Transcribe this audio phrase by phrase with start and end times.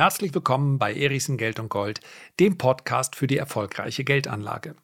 [0.00, 2.00] Herzlich willkommen bei Erichsen Geld und Gold,
[2.40, 4.74] dem Podcast für die erfolgreiche Geldanlage.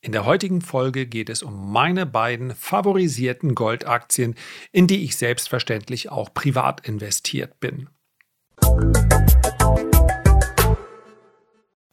[0.00, 4.36] In der heutigen Folge geht es um meine beiden favorisierten Goldaktien,
[4.70, 7.88] in die ich selbstverständlich auch privat investiert bin.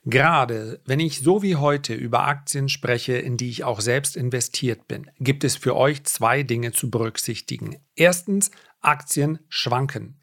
[0.06, 4.88] Gerade wenn ich so wie heute über Aktien spreche, in die ich auch selbst investiert
[4.88, 7.78] bin, gibt es für euch zwei Dinge zu berücksichtigen.
[7.96, 10.19] Erstens, Aktien schwanken.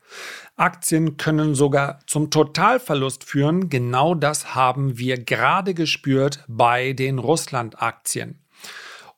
[0.57, 3.69] Aktien können sogar zum Totalverlust führen.
[3.69, 8.39] Genau das haben wir gerade gespürt bei den Russland-Aktien.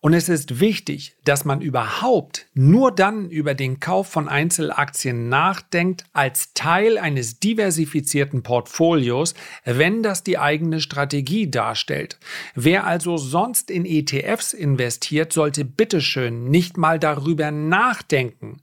[0.00, 6.04] Und es ist wichtig, dass man überhaupt nur dann über den Kauf von Einzelaktien nachdenkt
[6.12, 9.34] als Teil eines diversifizierten Portfolios,
[9.64, 12.20] wenn das die eigene Strategie darstellt.
[12.54, 18.62] Wer also sonst in ETFs investiert, sollte bitteschön nicht mal darüber nachdenken,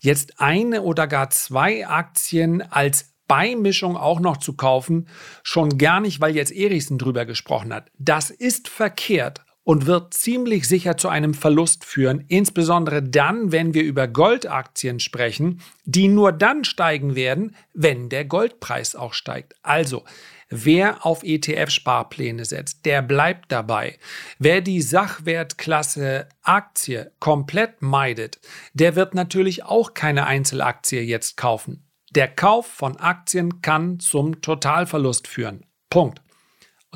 [0.00, 5.08] jetzt eine oder gar zwei Aktien als Beimischung auch noch zu kaufen,
[5.42, 7.90] schon gar nicht, weil jetzt Erichsen drüber gesprochen hat.
[7.98, 13.82] Das ist verkehrt und wird ziemlich sicher zu einem Verlust führen, insbesondere dann, wenn wir
[13.82, 19.56] über Goldaktien sprechen, die nur dann steigen werden, wenn der Goldpreis auch steigt.
[19.62, 20.04] Also,
[20.48, 23.98] Wer auf ETF-Sparpläne setzt, der bleibt dabei.
[24.38, 28.38] Wer die Sachwertklasse Aktie komplett meidet,
[28.72, 31.82] der wird natürlich auch keine Einzelaktie jetzt kaufen.
[32.10, 35.66] Der Kauf von Aktien kann zum Totalverlust führen.
[35.90, 36.22] Punkt.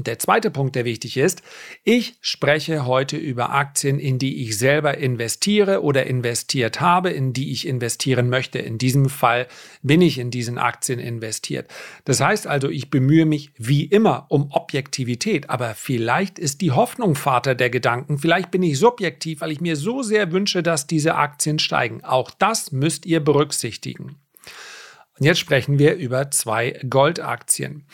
[0.01, 1.43] Und der zweite Punkt, der wichtig ist,
[1.85, 7.53] ich spreche heute über Aktien, in die ich selber investiere oder investiert habe, in die
[7.53, 8.59] ich investieren möchte.
[8.61, 9.47] In diesem Fall
[9.83, 11.71] bin ich in diesen Aktien investiert.
[12.07, 17.15] Das heißt also, ich bemühe mich wie immer um Objektivität, aber vielleicht ist die Hoffnung
[17.15, 21.17] Vater der Gedanken, vielleicht bin ich subjektiv, weil ich mir so sehr wünsche, dass diese
[21.17, 22.03] Aktien steigen.
[22.05, 24.17] Auch das müsst ihr berücksichtigen.
[25.19, 27.87] Und jetzt sprechen wir über zwei Goldaktien.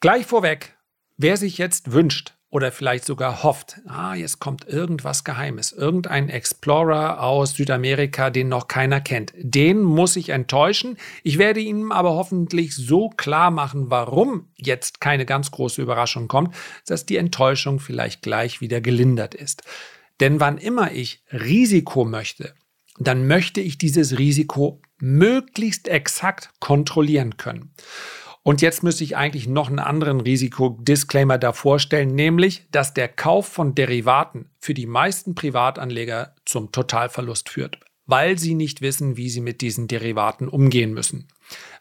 [0.00, 0.74] Gleich vorweg,
[1.16, 7.22] Wer sich jetzt wünscht oder vielleicht sogar hofft, ah, jetzt kommt irgendwas Geheimes, irgendein Explorer
[7.22, 10.98] aus Südamerika, den noch keiner kennt, den muss ich enttäuschen.
[11.22, 16.54] Ich werde Ihnen aber hoffentlich so klar machen, warum jetzt keine ganz große Überraschung kommt,
[16.86, 19.62] dass die Enttäuschung vielleicht gleich wieder gelindert ist.
[20.20, 22.54] Denn wann immer ich Risiko möchte,
[22.98, 27.74] dann möchte ich dieses Risiko möglichst exakt kontrollieren können.
[28.44, 33.46] Und jetzt müsste ich eigentlich noch einen anderen Risikodisclaimer davor stellen, nämlich, dass der Kauf
[33.46, 39.40] von Derivaten für die meisten Privatanleger zum Totalverlust führt, weil sie nicht wissen, wie sie
[39.40, 41.28] mit diesen Derivaten umgehen müssen.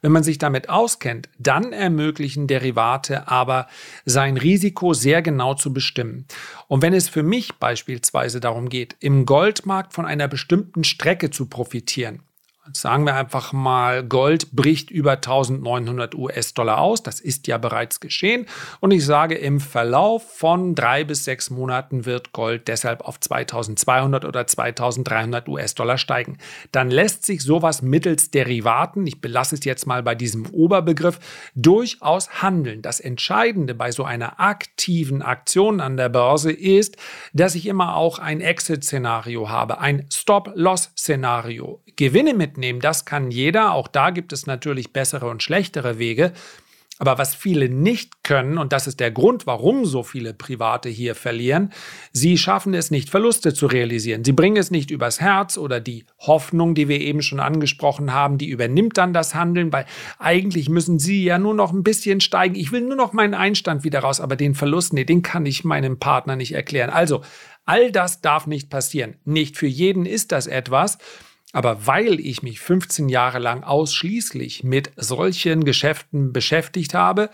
[0.01, 3.67] Wenn man sich damit auskennt, dann ermöglichen Derivate aber
[4.05, 6.25] sein Risiko sehr genau zu bestimmen.
[6.67, 11.47] Und wenn es für mich beispielsweise darum geht, im Goldmarkt von einer bestimmten Strecke zu
[11.47, 12.21] profitieren,
[12.73, 17.03] sagen wir einfach mal, Gold bricht über 1900 US-Dollar aus.
[17.03, 18.45] Das ist ja bereits geschehen.
[18.79, 24.25] Und ich sage, im Verlauf von drei bis sechs Monaten wird Gold deshalb auf 2200
[24.25, 26.37] oder 2300 US-Dollar steigen.
[26.71, 31.19] Dann lässt sich sowas mittels Derivaten, ich belasse es jetzt mal bei diesem Oberbegriff,
[31.55, 32.81] durchaus handeln.
[32.81, 36.97] Das Entscheidende bei so einer aktiven Aktion an der Börse ist,
[37.33, 41.81] dass ich immer auch ein Exit-Szenario habe, ein Stop-Loss-Szenario.
[41.95, 42.79] Gewinne mit mitnehmen.
[42.79, 43.73] Das kann jeder.
[43.73, 46.31] Auch da gibt es natürlich bessere und schlechtere Wege.
[46.99, 51.15] Aber was viele nicht können, und das ist der Grund, warum so viele Private hier
[51.15, 51.71] verlieren,
[52.11, 54.23] sie schaffen es nicht, Verluste zu realisieren.
[54.23, 58.37] Sie bringen es nicht übers Herz oder die Hoffnung, die wir eben schon angesprochen haben,
[58.37, 59.87] die übernimmt dann das Handeln, weil
[60.19, 62.53] eigentlich müssen sie ja nur noch ein bisschen steigen.
[62.53, 65.63] Ich will nur noch meinen Einstand wieder raus, aber den Verlust, nee, den kann ich
[65.63, 66.91] meinem Partner nicht erklären.
[66.91, 67.23] Also,
[67.65, 69.15] all das darf nicht passieren.
[69.25, 70.99] Nicht für jeden ist das etwas.
[71.53, 77.29] Aber weil ich mich 15 Jahre lang ausschließlich mit solchen Geschäften beschäftigt habe,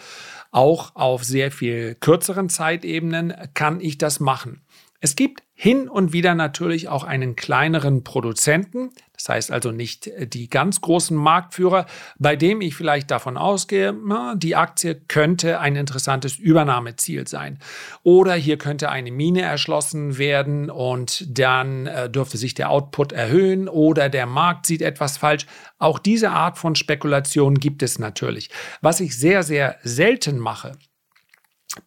[0.51, 4.61] auch auf sehr viel kürzeren Zeitebenen, kann ich das machen.
[4.99, 10.27] Es gibt hin und wieder natürlich auch einen kleineren Produzenten, das heißt also nicht äh,
[10.27, 11.87] die ganz großen Marktführer,
[12.19, 13.95] bei dem ich vielleicht davon ausgehe,
[14.35, 17.57] die Aktie könnte ein interessantes Übernahmeziel sein.
[18.03, 23.67] Oder hier könnte eine Mine erschlossen werden und dann äh, dürfte sich der Output erhöhen
[23.67, 25.47] oder der Markt sieht etwas falsch.
[25.79, 28.51] Auch diese Art von Spekulation gibt es natürlich.
[28.81, 30.73] Was ich sehr, sehr selten mache,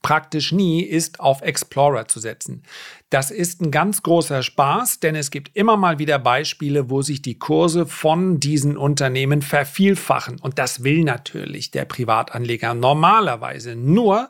[0.02, 2.62] praktisch nie, ist auf Explorer zu setzen.
[3.08, 7.22] Das ist ein ganz großer Spaß, denn es gibt immer mal wieder Beispiele, wo sich
[7.22, 10.38] die Kurse von diesen Unternehmen vervielfachen.
[10.40, 13.74] Und das will natürlich der Privatanleger normalerweise.
[13.74, 14.28] Nur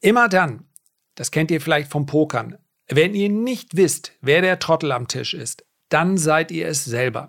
[0.00, 0.64] immer dann,
[1.14, 2.58] das kennt ihr vielleicht vom Pokern,
[2.88, 7.28] wenn ihr nicht wisst, wer der Trottel am Tisch ist, dann seid ihr es selber.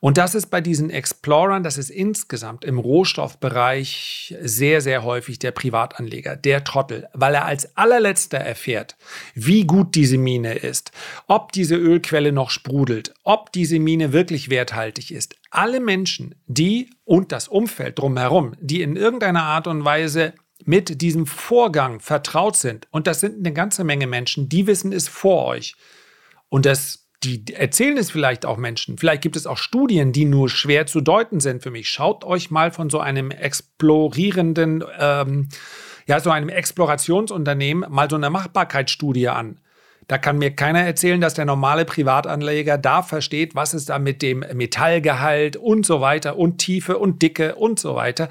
[0.00, 5.50] Und das ist bei diesen Explorern, das ist insgesamt im Rohstoffbereich sehr, sehr häufig der
[5.50, 8.96] Privatanleger, der Trottel, weil er als allerletzter erfährt,
[9.34, 10.92] wie gut diese Mine ist,
[11.26, 15.36] ob diese Ölquelle noch sprudelt, ob diese Mine wirklich werthaltig ist.
[15.50, 20.32] Alle Menschen, die und das Umfeld drumherum, die in irgendeiner Art und Weise
[20.64, 25.08] mit diesem Vorgang vertraut sind, und das sind eine ganze Menge Menschen, die wissen es
[25.08, 25.74] vor euch.
[26.48, 28.98] Und das die erzählen es vielleicht auch Menschen.
[28.98, 31.88] Vielleicht gibt es auch Studien, die nur schwer zu deuten sind für mich.
[31.88, 35.48] Schaut euch mal von so einem explorierenden, ähm,
[36.06, 39.58] ja, so einem Explorationsunternehmen mal so eine Machbarkeitsstudie an.
[40.08, 44.22] Da kann mir keiner erzählen, dass der normale Privatanleger da versteht, was es da mit
[44.22, 48.28] dem Metallgehalt und so weiter und Tiefe und Dicke und so weiter.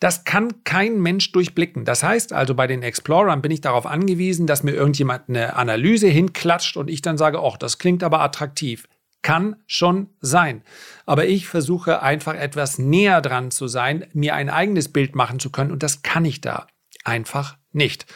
[0.00, 1.84] Das kann kein Mensch durchblicken.
[1.84, 6.08] Das heißt also, bei den Explorern bin ich darauf angewiesen, dass mir irgendjemand eine Analyse
[6.08, 8.88] hinklatscht und ich dann sage, ach, das klingt aber attraktiv.
[9.22, 10.62] Kann schon sein.
[11.04, 15.50] Aber ich versuche einfach etwas näher dran zu sein, mir ein eigenes Bild machen zu
[15.50, 16.66] können und das kann ich da
[17.04, 18.06] einfach nicht.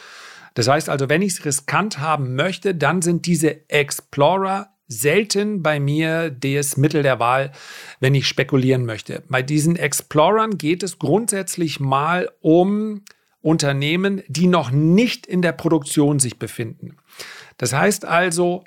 [0.55, 5.79] Das heißt also, wenn ich es riskant haben möchte, dann sind diese Explorer selten bei
[5.79, 7.51] mir das Mittel der Wahl,
[7.99, 9.23] wenn ich spekulieren möchte.
[9.29, 13.01] Bei diesen Explorern geht es grundsätzlich mal um
[13.41, 16.97] Unternehmen, die noch nicht in der Produktion sich befinden.
[17.57, 18.63] Das heißt also,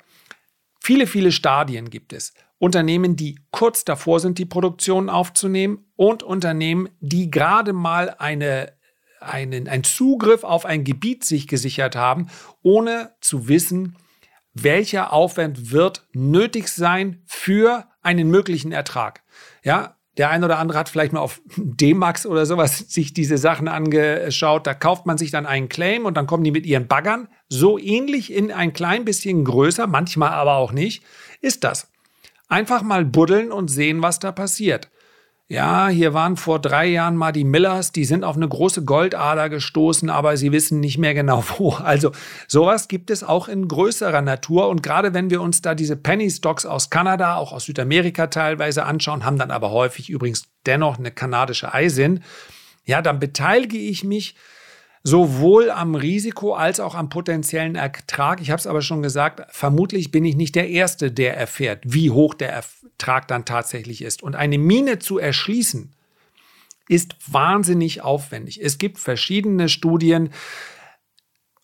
[0.79, 2.33] viele, viele Stadien gibt es.
[2.59, 8.73] Unternehmen, die kurz davor sind, die Produktion aufzunehmen und Unternehmen, die gerade mal eine,
[9.21, 12.27] einen, einen Zugriff auf ein Gebiet sich gesichert haben,
[12.61, 13.95] ohne zu wissen,
[14.63, 19.23] welcher Aufwand wird nötig sein für einen möglichen Ertrag.
[19.63, 23.69] Ja, der ein oder andere hat vielleicht mal auf D-Max oder sowas sich diese Sachen
[23.69, 24.67] angeschaut.
[24.67, 27.29] Da kauft man sich dann einen Claim und dann kommen die mit ihren Baggern.
[27.47, 31.03] So ähnlich in ein klein bisschen größer, manchmal aber auch nicht,
[31.39, 31.89] ist das.
[32.49, 34.89] Einfach mal buddeln und sehen, was da passiert.
[35.51, 39.49] Ja, hier waren vor drei Jahren mal die Millers, die sind auf eine große Goldader
[39.49, 41.71] gestoßen, aber sie wissen nicht mehr genau wo.
[41.71, 42.11] Also
[42.47, 44.69] sowas gibt es auch in größerer Natur.
[44.69, 48.85] Und gerade wenn wir uns da diese Penny Stocks aus Kanada, auch aus Südamerika teilweise
[48.85, 52.23] anschauen, haben dann aber häufig übrigens dennoch eine kanadische Eisin,
[52.85, 54.35] ja, dann beteilige ich mich
[55.03, 58.41] sowohl am Risiko als auch am potenziellen Ertrag.
[58.41, 62.11] Ich habe es aber schon gesagt, vermutlich bin ich nicht der Erste, der erfährt, wie
[62.11, 64.21] hoch der Ertrag dann tatsächlich ist.
[64.21, 65.93] Und eine Mine zu erschließen,
[66.89, 68.61] ist wahnsinnig aufwendig.
[68.61, 70.31] Es gibt verschiedene Studien.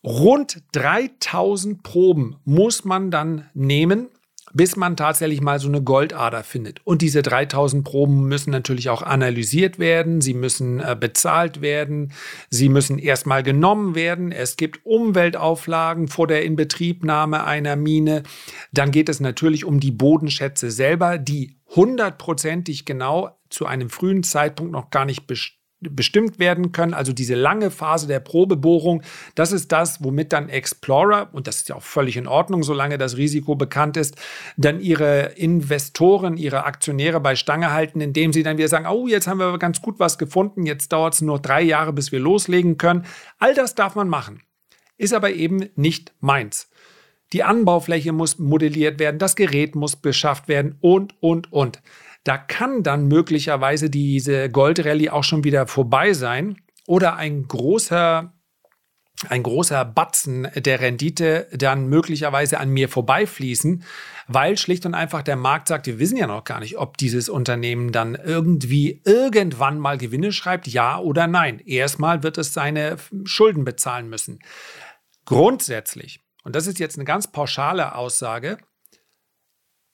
[0.03, 4.09] Rund 3000 Proben muss man dann nehmen,
[4.55, 6.79] bis man tatsächlich mal so eine Goldader findet.
[6.85, 12.13] Und diese 3000 Proben müssen natürlich auch analysiert werden, sie müssen äh, bezahlt werden,
[12.49, 14.31] sie müssen erstmal genommen werden.
[14.31, 18.23] Es gibt Umweltauflagen vor der Inbetriebnahme einer Mine.
[18.71, 24.71] Dann geht es natürlich um die Bodenschätze selber, die hundertprozentig genau zu einem frühen Zeitpunkt
[24.71, 26.93] noch gar nicht bestimmt bestimmt werden können.
[26.93, 29.03] Also diese lange Phase der Probebohrung,
[29.35, 32.97] das ist das, womit dann Explorer, und das ist ja auch völlig in Ordnung, solange
[32.97, 34.15] das Risiko bekannt ist,
[34.57, 39.27] dann ihre Investoren, ihre Aktionäre bei Stange halten, indem sie dann wieder sagen, oh, jetzt
[39.27, 42.77] haben wir ganz gut was gefunden, jetzt dauert es nur drei Jahre, bis wir loslegen
[42.77, 43.05] können.
[43.39, 44.41] All das darf man machen,
[44.97, 46.69] ist aber eben nicht meins.
[47.33, 51.81] Die Anbaufläche muss modelliert werden, das Gerät muss beschafft werden und, und, und.
[52.23, 58.31] Da kann dann möglicherweise diese Goldrallye auch schon wieder vorbei sein oder ein großer
[59.29, 63.83] ein großer Batzen der Rendite dann möglicherweise an mir vorbeifließen,
[64.27, 67.29] weil schlicht und einfach der Markt sagt, wir wissen ja noch gar nicht, ob dieses
[67.29, 71.59] Unternehmen dann irgendwie irgendwann mal Gewinne schreibt, ja oder nein.
[71.59, 74.39] Erstmal wird es seine Schulden bezahlen müssen.
[75.23, 78.59] Grundsätzlich, und das ist jetzt eine ganz pauschale Aussage,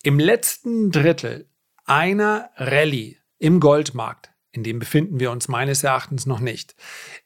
[0.04, 1.50] im letzten Drittel
[1.86, 6.76] einer Rallye im Goldmarkt, in dem befinden wir uns meines Erachtens noch nicht,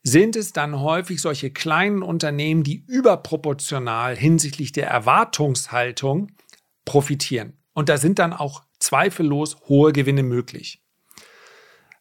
[0.04, 6.32] sind es dann häufig solche kleinen Unternehmen, die überproportional hinsichtlich der Erwartungshaltung
[6.86, 7.58] profitieren.
[7.74, 10.84] Und da sind dann auch zweifellos hohe Gewinne möglich.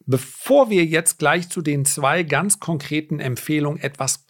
[0.06, 4.26] Bevor wir jetzt gleich zu den zwei ganz konkreten Empfehlungen etwas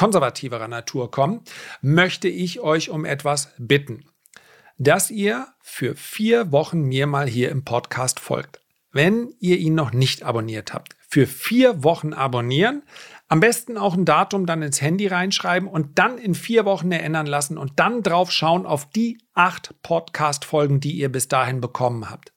[0.00, 1.42] konservativerer Natur kommen,
[1.82, 4.04] möchte ich euch um etwas bitten
[4.80, 8.62] dass ihr für vier Wochen mir mal hier im Podcast folgt.
[8.92, 12.82] Wenn ihr ihn noch nicht abonniert habt, für vier Wochen abonnieren,
[13.28, 17.26] am besten auch ein Datum dann ins Handy reinschreiben und dann in vier Wochen erinnern
[17.26, 22.32] lassen und dann drauf schauen auf die acht Podcast-Folgen, die ihr bis dahin bekommen habt.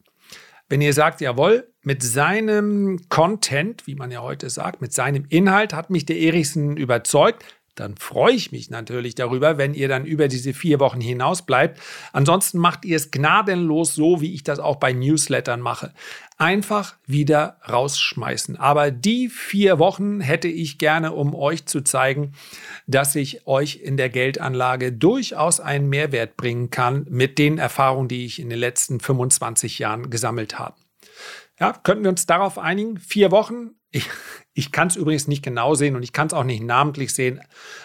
[0.67, 5.73] Wenn ihr sagt, jawohl, mit seinem Content, wie man ja heute sagt, mit seinem Inhalt
[5.73, 7.43] hat mich der Erichsen überzeugt,
[7.75, 11.79] dann freue ich mich natürlich darüber, wenn ihr dann über diese vier Wochen hinaus bleibt.
[12.11, 15.91] Ansonsten macht ihr es gnadenlos so, wie ich das auch bei Newslettern mache.
[16.37, 18.57] Einfach wieder rausschmeißen.
[18.57, 22.33] Aber die vier Wochen hätte ich gerne, um euch zu zeigen,
[22.85, 28.25] dass ich euch in der Geldanlage durchaus einen Mehrwert bringen kann mit den Erfahrungen, die
[28.25, 30.75] ich in den letzten 25 Jahren gesammelt habe.
[31.59, 32.97] Ja, könnten wir uns darauf einigen?
[32.97, 33.71] Vier Wochen.
[33.91, 34.09] Ich,
[34.53, 37.41] ich kann es übrigens nicht genau sehen und ich kann es auch nicht namentlich sehen.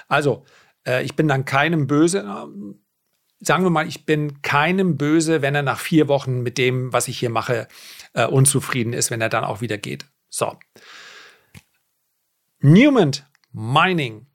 [0.09, 0.45] Also,
[0.87, 2.23] äh, ich bin dann keinem böse.
[3.41, 7.09] Sagen wir mal, ich bin keinem böse, wenn er nach vier Wochen mit dem, was
[7.09, 7.69] ich hier mache,
[8.15, 10.07] äh, unzufrieden ist, wenn er dann auch wieder geht.
[10.29, 10.59] So.
[12.61, 13.13] Newman
[13.53, 14.27] Mining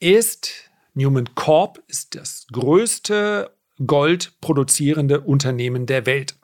[0.00, 3.54] ist, Newman Corp ist das größte
[3.84, 6.36] goldproduzierende Unternehmen der Welt.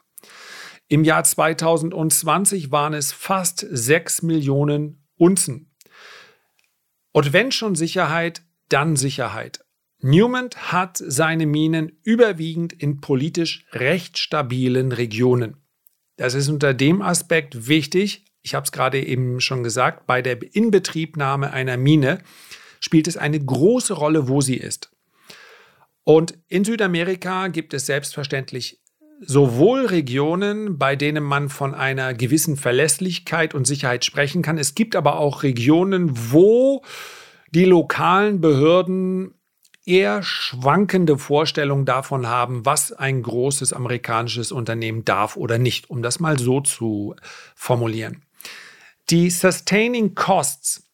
[0.92, 5.70] Im Jahr 2020 waren es fast 6 Millionen Unzen.
[7.12, 9.64] Und wenn schon Sicherheit, dann Sicherheit.
[10.00, 15.58] Newman hat seine Minen überwiegend in politisch recht stabilen Regionen.
[16.16, 18.24] Das ist unter dem Aspekt wichtig.
[18.42, 22.18] Ich habe es gerade eben schon gesagt, bei der Inbetriebnahme einer Mine
[22.80, 24.90] spielt es eine große Rolle, wo sie ist.
[26.02, 28.79] Und in Südamerika gibt es selbstverständlich
[29.20, 34.58] sowohl Regionen, bei denen man von einer gewissen Verlässlichkeit und Sicherheit sprechen kann.
[34.58, 36.82] Es gibt aber auch Regionen, wo
[37.50, 39.34] die lokalen Behörden
[39.84, 46.20] eher schwankende Vorstellungen davon haben, was ein großes amerikanisches Unternehmen darf oder nicht, um das
[46.20, 47.14] mal so zu
[47.54, 48.22] formulieren.
[49.10, 50.88] Die Sustaining Costs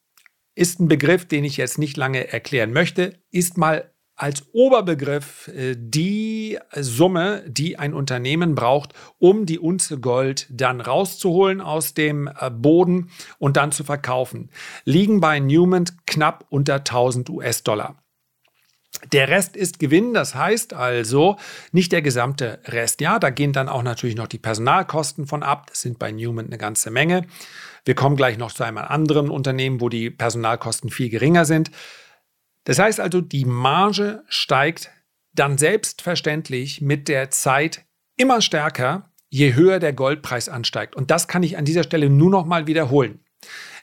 [0.54, 5.76] ist ein Begriff, den ich jetzt nicht lange erklären möchte, ist mal als Oberbegriff äh,
[5.78, 12.50] die Summe, die ein Unternehmen braucht, um die Unze Gold dann rauszuholen aus dem äh,
[12.50, 14.50] Boden und dann zu verkaufen,
[14.85, 17.96] liegen bei Newman knapp unter 1000 US-Dollar.
[19.12, 21.37] Der Rest ist Gewinn, das heißt also
[21.70, 23.02] nicht der gesamte Rest.
[23.02, 25.66] Ja, da gehen dann auch natürlich noch die Personalkosten von ab.
[25.68, 27.26] Das sind bei Newman eine ganze Menge.
[27.85, 31.70] Wir kommen gleich noch zu einem anderen Unternehmen, wo die Personalkosten viel geringer sind.
[32.66, 34.90] Das heißt also, die Marge steigt
[35.32, 40.96] dann selbstverständlich mit der Zeit immer stärker, je höher der Goldpreis ansteigt.
[40.96, 43.20] Und das kann ich an dieser Stelle nur noch mal wiederholen.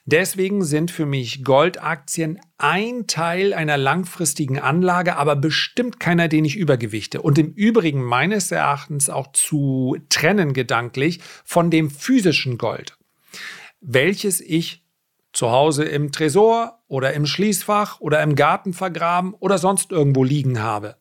[0.06, 6.58] Deswegen sind für mich Goldaktien ein Teil einer langfristigen Anlage, aber bestimmt keiner, den ich
[6.58, 7.22] übergewichte.
[7.22, 12.98] Und im Übrigen meines Erachtens auch zu trennen gedanklich von dem physischen Gold,
[13.80, 14.83] welches ich
[15.34, 20.62] zu Hause im Tresor oder im Schließfach oder im Garten vergraben oder sonst irgendwo liegen
[20.62, 20.96] habe.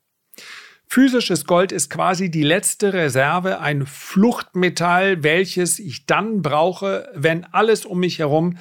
[0.87, 7.87] Physisches Gold ist quasi die letzte Reserve, ein Fluchtmetall, welches ich dann brauche, wenn alles
[7.87, 8.59] um mich herum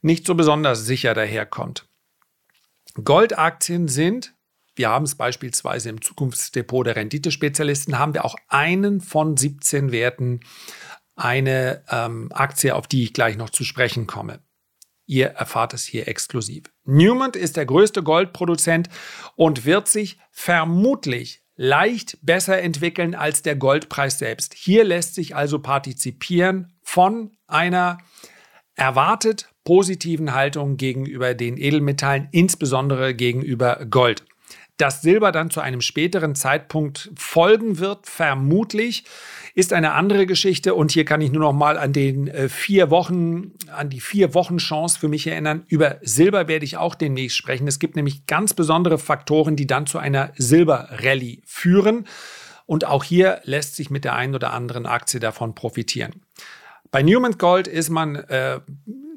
[0.00, 1.88] nicht so besonders sicher daherkommt.
[3.02, 4.34] Goldaktien sind,
[4.76, 10.40] wir haben es beispielsweise im Zukunftsdepot der Renditespezialisten, haben wir auch einen von 17 Werten,
[11.16, 14.38] eine ähm, Aktie, auf die ich gleich noch zu sprechen komme.
[15.06, 16.64] Ihr erfahrt es hier exklusiv.
[16.84, 18.88] Newman ist der größte Goldproduzent
[19.36, 24.54] und wird sich vermutlich leicht besser entwickeln als der Goldpreis selbst.
[24.54, 27.98] Hier lässt sich also partizipieren von einer
[28.74, 34.24] erwartet positiven Haltung gegenüber den Edelmetallen, insbesondere gegenüber Gold.
[34.76, 39.04] Dass Silber dann zu einem späteren Zeitpunkt folgen wird, vermutlich,
[39.54, 40.74] ist eine andere Geschichte.
[40.74, 44.34] Und hier kann ich nur noch mal an den äh, vier Wochen, an die vier
[44.34, 45.64] Wochen Chance für mich erinnern.
[45.68, 47.66] Über Silber werde ich auch demnächst sprechen.
[47.66, 52.06] Es gibt nämlich ganz besondere Faktoren, die dann zu einer Silberrallye führen.
[52.66, 56.20] Und auch hier lässt sich mit der einen oder anderen Aktie davon profitieren.
[56.96, 58.58] Bei Newman Gold ist man, äh,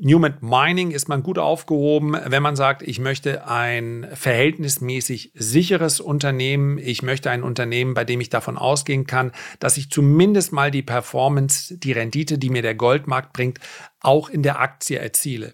[0.02, 6.78] Newman Mining ist man gut aufgehoben, wenn man sagt, ich möchte ein verhältnismäßig sicheres Unternehmen,
[6.78, 10.82] ich möchte ein Unternehmen, bei dem ich davon ausgehen kann, dass ich zumindest mal die
[10.82, 13.62] Performance, die Rendite, die mir der Goldmarkt bringt,
[14.02, 15.54] auch in der Aktie erziele.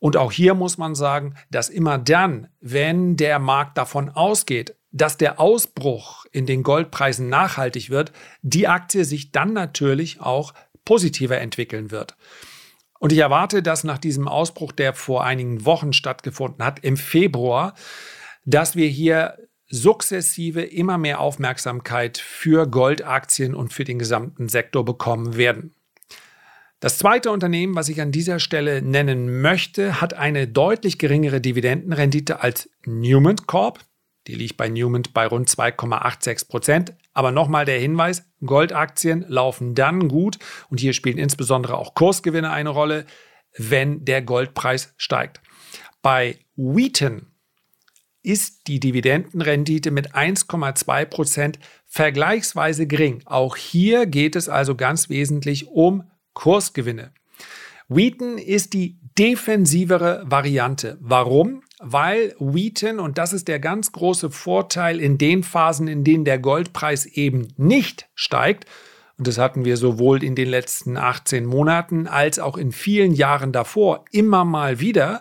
[0.00, 5.18] Und auch hier muss man sagen, dass immer dann, wenn der Markt davon ausgeht, dass
[5.18, 8.10] der Ausbruch in den Goldpreisen nachhaltig wird,
[8.42, 10.52] die Aktie sich dann natürlich auch
[10.84, 12.16] positiver entwickeln wird.
[12.98, 17.74] Und ich erwarte, dass nach diesem Ausbruch, der vor einigen Wochen stattgefunden hat, im Februar,
[18.44, 19.38] dass wir hier
[19.70, 25.74] sukzessive immer mehr Aufmerksamkeit für Goldaktien und für den gesamten Sektor bekommen werden.
[26.80, 32.42] Das zweite Unternehmen, was ich an dieser Stelle nennen möchte, hat eine deutlich geringere Dividendenrendite
[32.42, 33.80] als Newman Corp.
[34.26, 36.94] Die liegt bei Newman bei rund 2,86 Prozent.
[37.20, 40.38] Aber nochmal der Hinweis, Goldaktien laufen dann gut
[40.70, 43.04] und hier spielen insbesondere auch Kursgewinne eine Rolle,
[43.58, 45.42] wenn der Goldpreis steigt.
[46.00, 47.26] Bei Wheaton
[48.22, 53.20] ist die Dividendenrendite mit 1,2 Prozent vergleichsweise gering.
[53.26, 57.12] Auch hier geht es also ganz wesentlich um Kursgewinne.
[57.88, 60.96] Wheaton ist die defensivere Variante.
[61.02, 61.64] Warum?
[61.82, 66.38] Weil Wheaton, und das ist der ganz große Vorteil in den Phasen, in denen der
[66.38, 68.66] Goldpreis eben nicht steigt,
[69.16, 73.52] und das hatten wir sowohl in den letzten 18 Monaten als auch in vielen Jahren
[73.52, 75.20] davor immer mal wieder,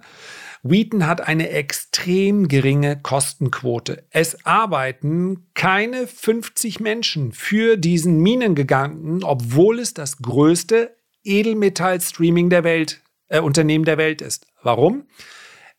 [0.64, 4.06] Wheaton hat eine extrem geringe Kostenquote.
[4.10, 13.02] Es arbeiten keine 50 Menschen für diesen Minengiganten, obwohl es das größte Edelmetall-Streaming der Welt,
[13.28, 14.48] äh, Unternehmen der Welt ist.
[14.64, 15.08] Warum?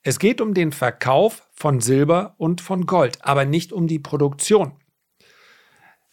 [0.02, 4.72] Es geht um den Verkauf von Silber und von Gold, aber nicht um die Produktion.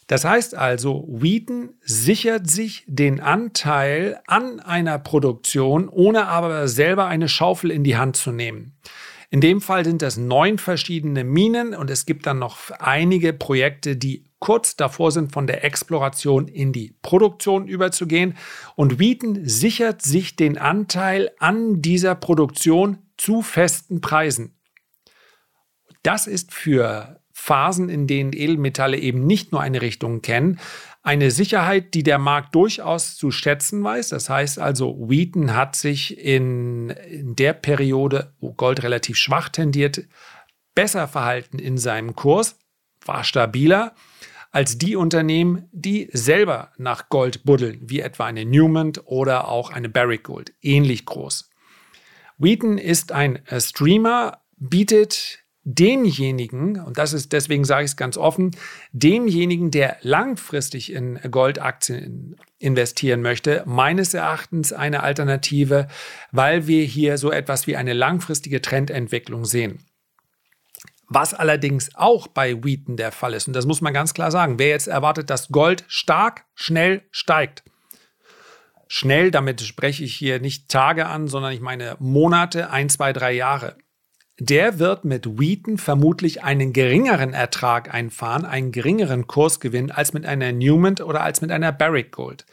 [0.07, 7.27] Das heißt also, Wheaton sichert sich den Anteil an einer Produktion, ohne aber selber eine
[7.27, 8.77] Schaufel in die Hand zu nehmen.
[9.29, 13.97] In dem Fall sind das neun verschiedene Minen und es gibt dann noch einige Projekte,
[13.97, 18.37] die kurz davor sind, von der Exploration in die Produktion überzugehen.
[18.75, 24.55] Und Wheaton sichert sich den Anteil an dieser Produktion zu festen Preisen.
[26.03, 30.59] Das ist für Phasen, in denen Edelmetalle eben nicht nur eine Richtung kennen,
[31.07, 34.09] eine Sicherheit, die der Markt durchaus zu schätzen weiß.
[34.09, 40.01] Das heißt also, Wheaton hat sich in, in der Periode, wo Gold relativ schwach tendiert,
[40.75, 42.59] besser verhalten in seinem Kurs,
[43.05, 43.95] war stabiler
[44.51, 49.87] als die Unternehmen, die selber nach Gold buddeln, wie etwa eine Newman oder auch eine
[49.87, 51.49] Barrick Gold, ähnlich groß.
[52.37, 58.51] Wheaton ist ein Streamer, bietet demjenigen, und das ist, deswegen sage ich es ganz offen,
[58.93, 65.89] demjenigen, der langfristig in Goldaktien investieren möchte, meines Erachtens eine Alternative,
[66.31, 69.83] weil wir hier so etwas wie eine langfristige Trendentwicklung sehen.
[71.09, 74.59] Was allerdings auch bei Wheaton der Fall ist, und das muss man ganz klar sagen,
[74.59, 77.65] wer jetzt erwartet, dass Gold stark, schnell steigt,
[78.87, 83.33] schnell, damit spreche ich hier nicht Tage an, sondern ich meine Monate, ein, zwei, drei
[83.33, 83.75] Jahre
[84.39, 90.51] der wird mit Wheaton vermutlich einen geringeren Ertrag einfahren, einen geringeren Kursgewinn als mit einer
[90.51, 92.45] Newman oder als mit einer Barrick Gold.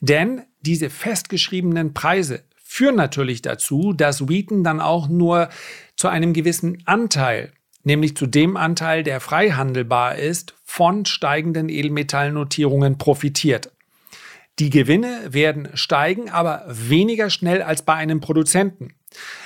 [0.00, 5.48] Denn diese festgeschriebenen Preise führen natürlich dazu, dass Wheaton dann auch nur
[5.96, 7.52] zu einem gewissen Anteil,
[7.84, 13.72] nämlich zu dem Anteil, der frei handelbar ist, von steigenden Edelmetallnotierungen profitiert.
[14.58, 18.94] Die Gewinne werden steigen, aber weniger schnell als bei einem Produzenten.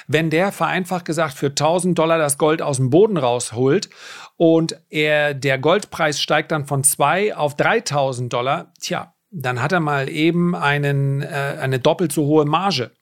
[0.06, 3.88] Wenn der vereinfacht gesagt für 1000 Dollar das Gold aus dem Boden rausholt
[4.36, 9.80] und er, der Goldpreis steigt dann von 2 auf 3000 Dollar, tja, dann hat er
[9.80, 12.92] mal eben einen, äh, eine doppelt so hohe Marge.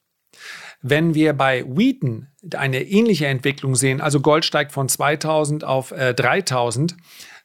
[0.81, 6.13] Wenn wir bei Wheaton eine ähnliche Entwicklung sehen, also Gold steigt von 2000 auf äh,
[6.15, 6.97] 3000,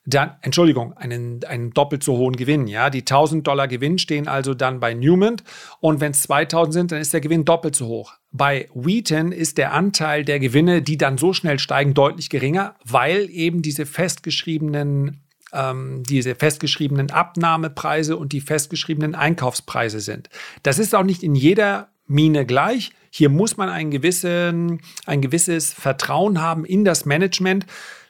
[0.10, 2.68] dann, Entschuldigung, einen, einen doppelt so hohen Gewinn.
[2.68, 5.36] Ja, die 1000 Dollar Gewinn stehen also dann bei Newman
[5.82, 8.14] und wenn es 2000 sind, dann ist der Gewinn doppelt so hoch.
[8.32, 13.30] Bei Wheaton ist der Anteil der Gewinne, die dann so schnell steigen, deutlich geringer, weil
[13.30, 20.30] eben diese festgeschriebenen ähm, diese festgeschriebenen Abnahmepreise und die festgeschriebenen Einkaufspreise sind.
[20.64, 22.92] Das ist auch nicht in jeder Mine gleich.
[23.10, 27.66] Hier muss man ein, gewissen, ein gewisses Vertrauen haben in das Management.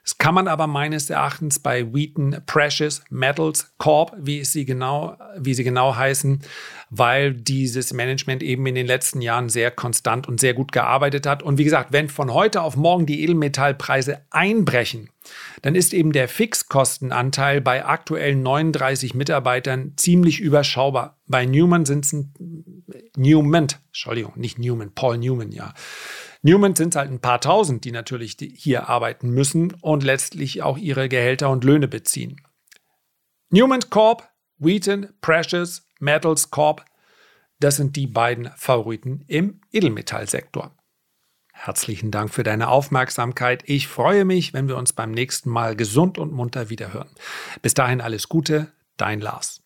[0.08, 5.54] Das kann man aber meines Erachtens bei Wheaton Precious Metals Corp, wie sie genau, wie
[5.54, 6.40] sie genau heißen,
[6.90, 11.44] weil dieses Management eben in den letzten Jahren sehr konstant und sehr gut gearbeitet hat.
[11.44, 15.10] Und wie gesagt, wenn von heute auf morgen die Edelmetallpreise einbrechen,
[15.62, 21.18] dann ist eben der Fixkostenanteil bei aktuellen 39 Mitarbeitern ziemlich überschaubar.
[21.28, 22.16] Bei Newman sind es
[23.18, 25.74] Newman, Entschuldigung, nicht Newman, Paul Newman, ja.
[26.42, 31.10] Newman sind halt ein paar tausend, die natürlich hier arbeiten müssen und letztlich auch ihre
[31.10, 32.42] Gehälter und Löhne beziehen.
[33.50, 36.86] Newman Corp, Wheaton, Precious, Metals Corp,
[37.60, 40.76] das sind die beiden Favoriten im Edelmetallsektor.
[41.54, 43.64] Herzlichen Dank für deine Aufmerksamkeit.
[43.66, 47.10] Ich freue mich, wenn wir uns beim nächsten Mal gesund und munter wiederhören.
[47.64, 49.64] Bis dahin alles Gute, dein Lars.